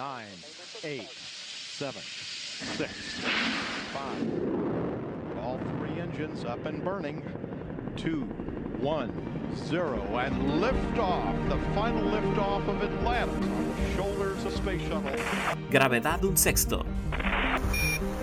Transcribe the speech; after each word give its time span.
nine, 0.00 0.32
eight, 0.82 1.10
seven, 1.10 2.00
six, 2.00 2.90
five. 3.92 4.28
All 5.42 5.58
three 5.76 6.00
engines 6.00 6.42
up 6.46 6.64
and 6.64 6.82
burning. 6.82 7.22
Two, 7.96 8.22
one, 8.80 9.12
zero, 9.68 10.00
and 10.16 10.34
liftoff. 10.62 11.36
The 11.50 11.58
final 11.74 12.02
liftoff 12.02 12.66
of 12.66 12.82
Atlantis 12.82 13.44
on 13.44 13.76
the 13.76 13.94
shoulders 13.94 14.42
of 14.46 14.52
Space 14.54 14.80
Shuttle. 14.88 15.12
Gravedad 15.70 16.24
un 16.24 16.34
sexto. 16.34 16.86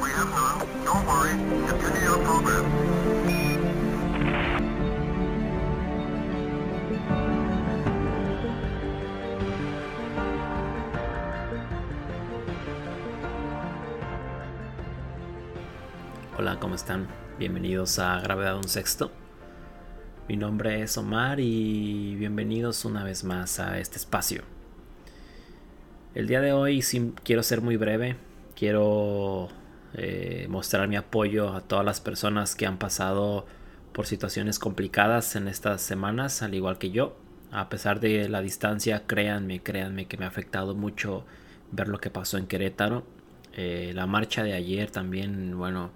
We 0.01 0.09
have 0.09 0.29
none. 0.31 0.83
Don't 0.83 1.05
worry. 1.05 1.33
Continue 1.69 2.01
your 2.09 2.25
program. 2.25 2.76
Hola, 16.39 16.59
¿cómo 16.59 16.75
están? 16.75 17.07
Bienvenidos 17.39 17.97
a 17.97 18.19
Gravedad 18.19 18.57
un 18.57 18.67
sexto. 18.67 19.11
Mi 20.29 20.37
nombre 20.37 20.83
es 20.83 20.95
Omar 20.95 21.39
y 21.39 22.15
bienvenidos 22.15 22.85
una 22.85 23.03
vez 23.03 23.23
más 23.23 23.59
a 23.59 23.79
este 23.79 23.97
espacio. 23.97 24.43
El 26.13 26.27
día 26.27 26.39
de 26.39 26.53
hoy 26.53 26.83
quiero 27.23 27.41
ser 27.41 27.61
muy 27.61 27.75
breve. 27.75 28.17
Quiero 28.55 29.47
eh, 29.95 30.45
mostrar 30.47 30.87
mi 30.87 30.95
apoyo 30.95 31.55
a 31.55 31.61
todas 31.61 31.83
las 31.83 32.01
personas 32.01 32.53
que 32.53 32.67
han 32.67 32.77
pasado 32.77 33.47
por 33.91 34.05
situaciones 34.05 34.59
complicadas 34.59 35.35
en 35.35 35.47
estas 35.47 35.81
semanas, 35.81 36.43
al 36.43 36.53
igual 36.53 36.77
que 36.77 36.91
yo. 36.91 37.17
A 37.51 37.67
pesar 37.67 37.99
de 37.99 38.29
la 38.29 38.41
distancia, 38.41 39.07
créanme, 39.07 39.63
créanme 39.63 40.05
que 40.05 40.17
me 40.17 40.25
ha 40.25 40.27
afectado 40.27 40.75
mucho 40.75 41.25
ver 41.71 41.87
lo 41.87 41.97
que 41.99 42.11
pasó 42.11 42.37
en 42.37 42.45
Querétaro. 42.45 43.05
Eh, 43.53 43.91
la 43.95 44.05
marcha 44.05 44.43
de 44.43 44.53
ayer 44.53 44.91
también, 44.91 45.57
bueno, 45.57 45.93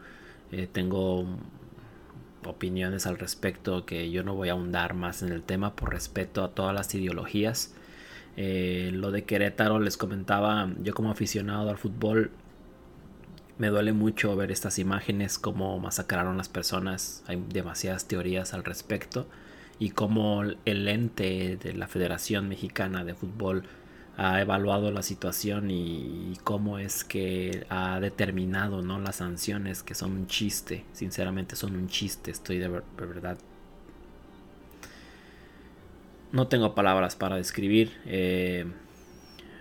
eh, 0.52 0.67
tengo 0.71 1.25
opiniones 2.45 3.05
al 3.07 3.17
respecto 3.17 3.85
que 3.85 4.09
yo 4.11 4.23
no 4.23 4.35
voy 4.35 4.49
a 4.49 4.53
ahondar 4.53 4.94
más 4.94 5.21
en 5.21 5.31
el 5.31 5.44
tema 5.44 5.75
por 5.75 5.91
respeto 5.91 6.44
a 6.44 6.52
todas 6.52 6.73
las 6.73 6.94
ideologías. 6.95 7.73
Eh, 8.38 8.91
lo 8.94 9.11
de 9.11 9.23
Querétaro 9.23 9.79
les 9.79 9.97
comentaba, 9.97 10.72
yo 10.81 10.94
como 10.94 11.11
aficionado 11.11 11.69
al 11.69 11.77
fútbol 11.77 12.31
me 13.57 13.67
duele 13.67 13.94
mucho 13.94 14.35
ver 14.35 14.52
estas 14.52 14.79
imágenes, 14.79 15.38
cómo 15.38 15.77
masacraron 15.79 16.38
las 16.38 16.49
personas, 16.49 17.23
hay 17.27 17.44
demasiadas 17.49 18.07
teorías 18.07 18.53
al 18.53 18.63
respecto 18.63 19.27
y 19.77 19.91
cómo 19.91 20.44
el 20.44 20.88
ente 20.88 21.57
de 21.57 21.73
la 21.73 21.88
Federación 21.88 22.47
Mexicana 22.47 23.03
de 23.03 23.13
Fútbol 23.13 23.63
ha 24.17 24.42
evaluado 24.42 24.92
la 24.92 25.02
situación 25.04 25.72
y, 25.72 26.38
cómo 26.44 26.80
es 26.80 27.04
que 27.04 27.66
ha 27.70 28.00
determinado 28.00 28.81
¿no? 28.81 29.00
las 29.00 29.18
sanciones 29.18 29.84
que 29.84 29.95
son 29.95 30.12
un 30.14 30.28
chiste. 30.28 30.86
Sinceramente 30.94 31.56
son 31.56 31.76
un 31.76 31.88
chiste, 31.88 32.31
estoy 32.31 32.59
de, 32.59 32.68
ver- 32.68 32.84
de 32.98 33.06
verdad. 33.06 33.38
No 36.31 36.48
tengo 36.48 36.73
palabras 36.76 37.16
para 37.16 37.36
describir. 37.36 37.92
eh, 38.06 38.66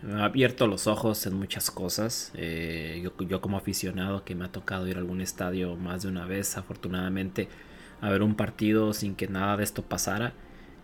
me 0.03 0.23
ha 0.23 0.27
abierto 0.27 0.67
los 0.67 0.87
ojos 0.87 1.27
en 1.27 1.35
muchas 1.35 1.71
cosas. 1.71 2.33
eh, 2.35 3.01
yo, 3.05 3.13
yo 3.27 3.41
como 3.41 3.59
aficionado 3.59 4.25
que 4.25 4.35
me 4.35 4.45
ha 4.47 4.53
tocado 4.53 4.87
ir 4.89 4.97
a 4.97 5.01
algún 5.01 5.21
estadio 5.21 5.77
más 5.77 6.03
de 6.03 6.09
una 6.09 6.27
vez, 6.27 6.57
afortunadamente, 6.57 7.49
a 8.01 8.11
ver 8.11 8.23
un 8.23 8.35
partido 8.37 8.93
sin 8.95 9.15
que 9.17 9.29
nada 9.29 9.57
de 9.59 9.65
esto 9.65 9.83
pasara 9.83 10.33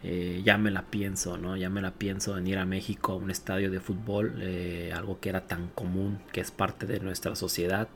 eh, 0.03 0.43
ya 0.45 0.59
me 0.59 0.71
la 0.71 0.83
pienso, 0.83 1.39
¿no? 1.39 1.57
Ya 1.57 1.71
me 1.71 1.83
la 1.83 1.93
pienso 1.93 2.37
en 2.39 2.47
ir 2.47 2.59
a 2.59 2.65
México 2.65 3.13
a 3.13 3.17
un 3.17 3.31
estadio 3.31 3.71
de 3.71 3.81
fútbol, 3.81 4.39
eh, 4.41 4.93
algo 4.95 5.21
que 5.21 5.29
era 5.29 5.47
tan 5.47 5.69
común, 5.69 6.21
que 6.33 6.41
es 6.41 6.51
parte 6.51 6.87
de 6.87 7.01
nuestra 7.01 7.35
sociedad, 7.37 7.89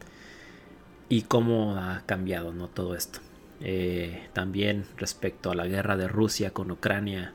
y 1.09 1.23
cómo 1.23 1.77
ha 1.77 2.03
cambiado, 2.07 2.53
¿no? 2.53 2.69
Todo 2.69 2.95
esto. 2.95 3.21
Eh, 3.61 4.29
también 4.33 4.87
respecto 4.97 5.51
a 5.51 5.55
la 5.55 5.67
guerra 5.67 5.97
de 5.97 6.09
Rusia 6.09 6.53
con 6.53 6.71
Ucrania, 6.71 7.35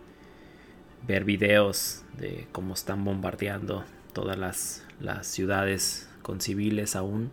ver 1.08 1.24
videos 1.24 2.04
de 2.18 2.48
cómo 2.52 2.74
están 2.74 3.04
bombardeando 3.06 3.86
todas 4.14 4.38
las, 4.38 4.86
las 5.00 5.28
ciudades 5.28 6.10
con 6.22 6.42
civiles 6.42 6.96
aún, 6.96 7.32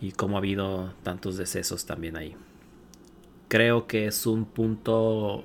y 0.00 0.12
cómo 0.12 0.36
ha 0.36 0.38
habido 0.38 0.94
tantos 1.02 1.36
decesos 1.36 1.84
también 1.84 2.16
ahí. 2.16 2.36
Creo 3.48 3.86
que 3.86 4.06
es 4.06 4.26
un 4.26 4.44
punto 4.44 5.44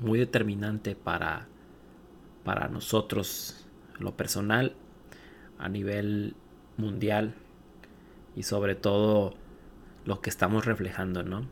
muy 0.00 0.18
determinante 0.18 0.94
para, 0.94 1.46
para 2.44 2.68
nosotros 2.68 3.66
lo 3.98 4.16
personal 4.16 4.74
a 5.58 5.68
nivel 5.68 6.34
mundial 6.76 7.34
y 8.36 8.44
sobre 8.44 8.74
todo 8.74 9.34
lo 10.04 10.20
que 10.20 10.30
estamos 10.30 10.64
reflejando, 10.64 11.22
¿no? 11.22 11.46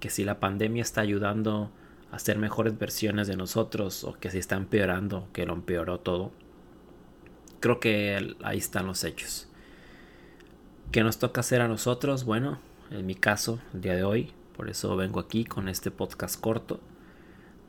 Que 0.00 0.10
si 0.10 0.24
la 0.24 0.40
pandemia 0.40 0.82
está 0.82 1.02
ayudando 1.02 1.70
a 2.10 2.18
ser 2.18 2.38
mejores 2.38 2.78
versiones 2.78 3.26
de 3.26 3.36
nosotros 3.36 4.04
o 4.04 4.14
que 4.14 4.30
si 4.30 4.38
está 4.38 4.56
empeorando, 4.56 5.28
que 5.32 5.46
lo 5.46 5.52
empeoró 5.52 6.00
todo, 6.00 6.32
creo 7.60 7.80
que 7.80 8.34
ahí 8.42 8.58
están 8.58 8.86
los 8.86 9.04
hechos. 9.04 9.48
¿Qué 10.92 11.02
nos 11.02 11.18
toca 11.18 11.40
hacer 11.40 11.60
a 11.60 11.68
nosotros? 11.68 12.24
Bueno, 12.24 12.58
en 12.90 13.04
mi 13.04 13.14
caso, 13.14 13.58
el 13.72 13.80
día 13.80 13.94
de 13.94 14.04
hoy, 14.04 14.32
por 14.56 14.70
eso 14.70 14.94
vengo 14.96 15.18
aquí 15.18 15.44
con 15.44 15.68
este 15.68 15.90
podcast 15.90 16.40
corto. 16.40 16.80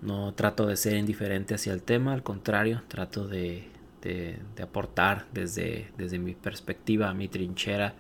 No 0.01 0.33
trato 0.33 0.67
de 0.67 0.75
ser 0.77 0.97
indiferente 0.97 1.55
hacia 1.55 1.73
el 1.73 1.81
tema, 1.81 2.13
al 2.13 2.23
contrario, 2.23 2.83
trato 2.87 3.27
de, 3.27 3.63
de- 4.01 4.37
aportar 4.61 5.25
desde, 5.33 5.91
desde 5.97 6.19
mi 6.19 6.33
perspectiva, 6.35 7.13
mi 7.13 7.27
trinchera, 7.27 7.93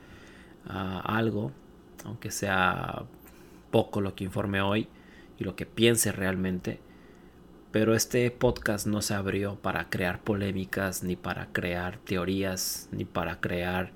a 0.67 0.99
algo, 1.17 1.51
aunque 2.03 2.31
sea 2.31 3.03
poco 3.71 4.01
lo 4.01 4.15
que 4.15 4.23
informe 4.23 4.61
hoy 4.61 4.87
y 5.39 5.43
lo 5.43 5.55
que 5.55 5.65
piense 5.65 6.11
realmente. 6.11 6.79
Pero 7.71 7.93
este 7.95 8.29
podcast 8.31 8.87
no 8.87 9.01
se 9.01 9.13
abrió 9.15 9.55
para 9.55 9.89
crear 9.89 10.21
polémicas, 10.21 11.03
ni 11.03 11.15
para 11.15 11.47
crear 11.51 11.97
teorías, 11.97 12.87
ni 12.91 13.03
para 13.05 13.41
crear 13.41 13.91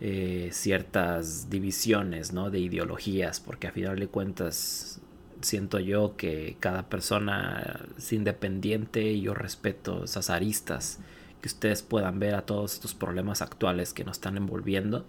eh, 0.00 0.48
ciertas 0.52 1.50
divisiones 1.50 2.32
¿no? 2.32 2.50
de 2.50 2.60
ideologías, 2.60 3.40
porque 3.40 3.66
a 3.66 3.72
final 3.72 3.98
de 3.98 4.08
cuentas 4.08 5.00
siento 5.42 5.78
yo 5.80 6.16
que 6.16 6.56
cada 6.60 6.88
persona 6.88 7.80
es 7.98 8.12
independiente 8.12 9.02
y 9.12 9.22
yo 9.22 9.34
respeto 9.34 10.04
esas 10.04 10.30
aristas 10.30 10.98
que 11.42 11.48
ustedes 11.48 11.82
puedan 11.82 12.18
ver 12.18 12.34
a 12.34 12.42
todos 12.46 12.74
estos 12.74 12.94
problemas 12.94 13.42
actuales 13.42 13.92
que 13.94 14.04
nos 14.04 14.18
están 14.18 14.36
envolviendo. 14.36 15.06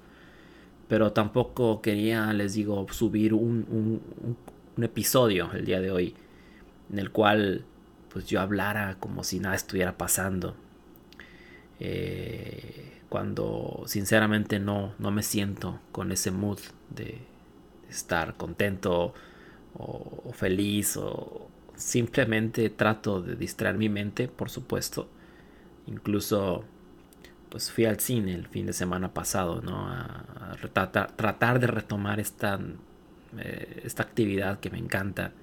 Pero 0.87 1.13
tampoco 1.13 1.81
quería 1.81 2.31
les 2.33 2.53
digo 2.55 2.85
subir 2.91 3.33
un, 3.33 3.65
un- 3.69 4.37
episodio 4.83 5.51
el 5.53 5.65
día 5.65 5.79
de 5.79 5.91
hoy 5.91 6.15
en 6.91 6.99
el 6.99 7.11
cual 7.11 7.65
pues 8.13 8.25
yo 8.27 8.41
hablara 8.41 8.97
como 8.99 9.23
si 9.23 9.39
nada 9.39 9.55
estuviera 9.55 9.97
pasando. 9.97 10.55
Eh, 11.79 12.99
cuando 13.09 13.83
sinceramente 13.87 14.59
no, 14.59 14.93
no 14.99 15.11
me 15.11 15.23
siento 15.23 15.79
con 15.91 16.11
ese 16.11 16.31
mood 16.31 16.59
de 16.89 17.17
estar 17.89 18.35
contento 18.37 19.13
o, 19.75 20.31
feliz 20.33 20.97
o 20.97 21.47
simplemente 21.75 22.69
trato 22.69 23.21
de 23.21 23.35
distraer 23.35 23.77
mi 23.77 23.89
mente, 23.89 24.27
por 24.27 24.49
supuesto. 24.49 25.09
Incluso 25.87 26.65
pues 27.49 27.71
fui 27.71 27.85
al 27.85 27.99
cine 27.99 28.33
el 28.33 28.47
fin 28.47 28.65
de 28.67 28.73
semana 28.73 29.13
pasado, 29.13 29.61
¿no? 29.61 29.87
A, 29.87 30.55
retratar- 30.61 31.15
tratar 31.15 31.59
de 31.59 31.67
retomar 31.67 32.19
esta, 32.19 32.59
eh, 33.37 33.81
esta 33.83 34.03
actividad 34.03 34.59
que 34.59 34.69
me 34.69 34.77
encanta. 34.77 35.33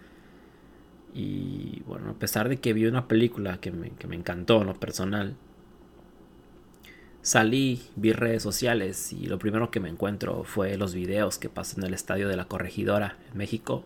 Y 1.15 1.83
bueno, 1.87 2.11
a 2.11 2.15
pesar 2.15 2.49
de 2.49 2.59
que 2.59 2.73
vi 2.73 2.87
una 2.87 3.09
película 3.09 3.61
que 3.61 3.71
me, 3.73 3.91
que 3.91 4.07
me 4.07 4.17
encantó 4.17 4.61
en 4.61 4.69
lo 4.69 4.79
personal, 4.79 5.37
salí, 7.23 7.83
vi 7.97 8.13
redes 8.13 8.43
sociales 8.43 9.13
y 9.13 9.27
lo 9.27 9.39
primero 9.39 9.71
que 9.71 9.81
me 9.81 9.89
encuentro 9.89 10.45
fue 10.45 10.77
los 10.77 10.95
videos 10.95 11.39
que 11.39 11.49
pasan 11.49 11.81
en 11.81 11.89
el 11.89 11.95
estadio 11.95 12.29
de 12.29 12.37
la 12.37 12.47
Corregidora 12.47 13.17
en 13.31 13.39
México. 13.39 13.85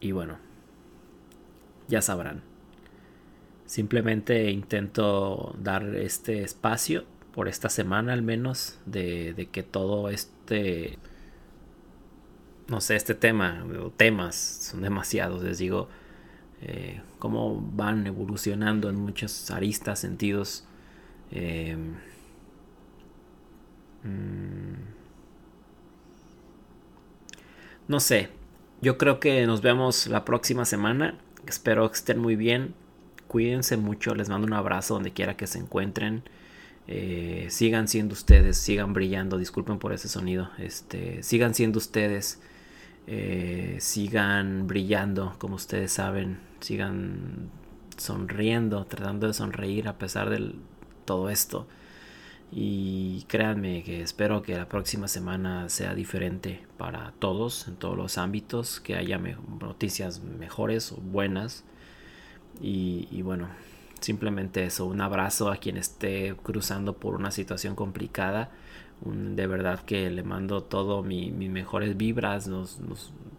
Y 0.00 0.12
bueno, 0.12 0.38
ya 1.88 2.02
sabrán. 2.02 2.42
Simplemente 3.66 4.50
intento 4.50 5.54
dar 5.58 5.84
este 5.96 6.42
espacio 6.42 7.04
por 7.32 7.48
esta 7.48 7.68
semana 7.68 8.12
al 8.12 8.22
menos 8.22 8.78
de, 8.86 9.34
de 9.34 9.46
que 9.46 9.62
todo 9.62 10.08
este 10.08 10.98
no 12.66 12.80
sé 12.80 12.96
este 12.96 13.14
tema 13.14 13.64
temas 13.96 14.34
son 14.34 14.82
demasiados 14.82 15.42
les 15.42 15.58
digo 15.58 15.88
eh, 16.60 17.00
cómo 17.18 17.60
van 17.74 18.06
evolucionando 18.06 18.88
en 18.88 18.96
muchos 18.96 19.50
aristas 19.50 20.00
sentidos 20.00 20.66
eh, 21.30 21.76
mm, 24.02 24.74
no 27.86 28.00
sé 28.00 28.37
yo 28.80 28.98
creo 28.98 29.20
que 29.20 29.46
nos 29.46 29.62
vemos 29.62 30.06
la 30.06 30.24
próxima 30.24 30.64
semana. 30.64 31.18
Espero 31.46 31.88
que 31.90 31.96
estén 31.96 32.18
muy 32.18 32.36
bien. 32.36 32.74
Cuídense 33.26 33.76
mucho. 33.76 34.14
Les 34.14 34.28
mando 34.28 34.46
un 34.46 34.52
abrazo 34.52 34.94
donde 34.94 35.12
quiera 35.12 35.36
que 35.36 35.46
se 35.46 35.58
encuentren. 35.58 36.22
Eh, 36.90 37.48
sigan 37.50 37.86
siendo 37.86 38.14
ustedes, 38.14 38.56
sigan 38.56 38.94
brillando, 38.94 39.36
disculpen 39.36 39.78
por 39.78 39.92
ese 39.92 40.08
sonido, 40.08 40.50
este, 40.56 41.22
sigan 41.22 41.52
siendo 41.54 41.76
ustedes, 41.76 42.40
eh, 43.06 43.76
sigan 43.78 44.66
brillando 44.66 45.36
como 45.36 45.56
ustedes 45.56 45.92
saben, 45.92 46.38
sigan 46.60 47.50
sonriendo, 47.98 48.86
tratando 48.86 49.26
de 49.26 49.34
sonreír 49.34 49.86
a 49.86 49.98
pesar 49.98 50.30
de 50.30 50.54
todo 51.04 51.28
esto. 51.28 51.68
Y 52.50 53.24
créanme 53.28 53.82
que 53.84 54.00
espero 54.00 54.42
que 54.42 54.56
la 54.56 54.68
próxima 54.68 55.06
semana 55.06 55.68
sea 55.68 55.94
diferente 55.94 56.66
para 56.78 57.12
todos, 57.18 57.68
en 57.68 57.76
todos 57.76 57.96
los 57.96 58.16
ámbitos, 58.18 58.80
que 58.80 58.96
haya 58.96 59.18
noticias 59.18 60.22
mejores 60.22 60.92
o 60.92 60.96
buenas. 60.96 61.64
y 62.60 63.22
bueno, 63.22 63.48
Simplemente 64.00 64.64
eso, 64.64 64.86
un 64.86 65.00
abrazo 65.00 65.50
a 65.50 65.56
quien 65.56 65.76
esté 65.76 66.34
cruzando 66.42 66.96
por 66.96 67.14
una 67.14 67.30
situación 67.30 67.74
complicada. 67.74 68.50
de 69.04 69.46
verdad 69.46 69.80
que 69.80 70.10
le 70.10 70.22
mando 70.22 70.62
todo 70.64 71.02
mis 71.02 71.32
mejores 71.50 71.96
vibras, 71.96 72.50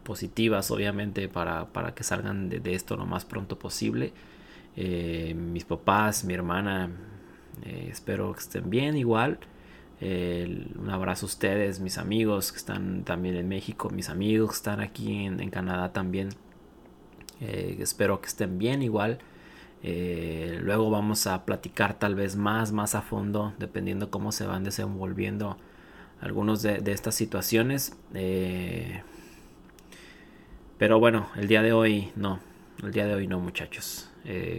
positivas 0.04 0.72
obviamente 0.72 1.28
para, 1.30 1.68
para 1.68 1.94
que 1.94 2.04
salgan 2.04 2.50
de, 2.50 2.74
esto 2.74 2.98
lo 2.98 3.06
más 3.06 3.26
pronto 3.26 3.58
posible. 3.60 4.14
Eh, 4.76 5.34
mis 5.36 5.66
papás, 5.66 6.26
mi 6.26 6.34
hermana, 6.34 6.90
eh, 7.64 7.90
espero 7.92 8.34
que 8.34 8.40
estén 8.40 8.70
bien 8.70 8.98
igual. 8.98 9.40
un 10.02 10.90
abrazo 10.90 11.26
a 11.26 11.28
ustedes, 11.28 11.80
mis 11.80 11.98
amigos 11.98 12.52
que 12.52 12.58
están 12.58 13.04
también 13.04 13.36
en 13.36 13.48
México, 13.48 13.90
mis 13.90 14.10
amigos 14.10 14.52
que 14.52 14.56
están 14.56 14.80
aquí 14.80 15.26
en, 15.26 15.50
Canadá 15.50 15.92
también. 15.92 16.30
Eh, 17.42 17.78
espero 17.80 18.22
que 18.22 18.28
estén 18.28 18.58
bien 18.60 18.82
igual. 18.82 19.20
Eh, 19.82 20.60
luego 20.62 20.90
vamos 20.90 21.26
a 21.28 21.46
platicar 21.46 21.98
tal 22.00 22.16
vez 22.16 22.36
más, 22.36 22.72
más 22.72 22.96
a 22.96 23.02
fondo, 23.02 23.54
dependiendo 23.60 24.10
cómo 24.12 24.32
se 24.32 24.46
van 24.46 24.64
desenvolviendo 24.64 25.58
algunos 26.22 26.62
de, 26.62 26.82
estas 26.92 27.16
situaciones. 27.16 27.96
Pero 30.78 31.00
bueno, 31.00 31.28
el 31.36 31.48
día 31.48 31.62
de 31.62 31.74
hoy 31.74 32.12
no, 32.16 32.40
el 32.84 32.92
día 32.92 33.06
de 33.06 33.16
hoy 33.16 33.28
no 33.28 33.40
muchachos. 33.40 34.10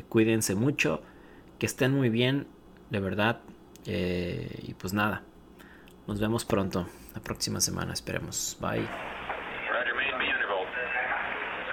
Cuídense 0.09 0.55
mucho, 0.55 1.03
que 1.59 1.67
estén 1.67 1.95
muy 1.95 2.09
bien, 2.09 2.47
de 2.91 3.01
verdad. 3.01 3.41
y 3.87 4.75
pues 4.75 4.93
nada, 4.93 5.23
nos 6.07 6.21
vemos 6.21 6.45
pronto, 6.45 6.87
la 7.15 7.21
próxima 7.21 7.61
semana, 7.61 7.93
esperemos. 7.93 8.57
Bye. 8.61 9.20